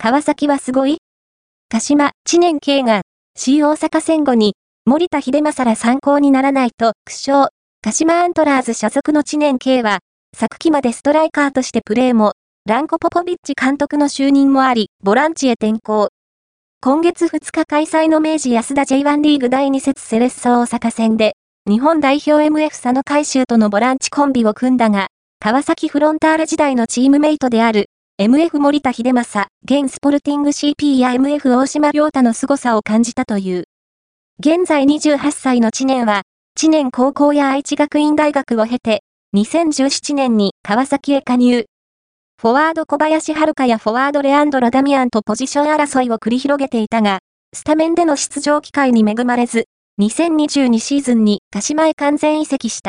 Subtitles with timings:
[0.00, 0.98] 川崎はすごい？
[1.70, 3.02] 鹿島、知念慶が、
[3.36, 4.54] C 大阪戦後に、
[4.86, 7.48] 森田秀正ら参考にならないと苦笑。
[7.82, 9.98] 鹿島アントラーズ所属の知念慶は、
[10.36, 12.34] 昨季までストライカーとしてプレーも、
[12.64, 16.10] ランコ・ポポビッチ監督の就任もあり、ボランチへ転向。
[16.80, 21.32] 今月2日開催の明治安田 J1 リーグ第2節セレッソ大阪戦で、
[21.68, 25.08] 日本代表 MF 佐野海舟とのボランチコンビを組んだが、
[25.40, 27.86] 川崎フロンターレ時代のチームメイトである、
[28.20, 33.66] MF 森田秀正、現スポルティング CP や MF 大島良太の凄さを感じたという。
[34.40, 36.22] 現在28歳の知念は、
[36.56, 39.04] 知念高校や愛知学院大学を経て、
[39.36, 41.66] 2017年に川崎へ加入。
[42.42, 47.20] フォワード小林遥やフォワードレアンドロダミアンとポジション争いを繰り広げていたが、
[47.54, 49.66] スタメンでの出場機会に恵まれず、
[50.00, 52.86] 2022シーズンに鹿島へ完全移籍した。